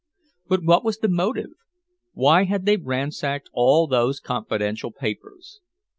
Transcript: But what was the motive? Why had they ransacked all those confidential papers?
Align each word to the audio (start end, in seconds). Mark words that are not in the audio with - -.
But 0.47 0.63
what 0.63 0.83
was 0.83 0.97
the 0.97 1.07
motive? 1.07 1.51
Why 2.13 2.45
had 2.45 2.65
they 2.65 2.75
ransacked 2.75 3.51
all 3.53 3.85
those 3.85 4.19
confidential 4.19 4.89
papers? 4.91 5.61